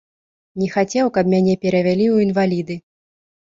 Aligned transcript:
Не 0.61 0.69
хацеў, 0.75 1.11
каб 1.19 1.29
мяне 1.35 1.53
перавялі 1.67 2.05
ў 2.11 2.17
інваліды. 2.29 2.81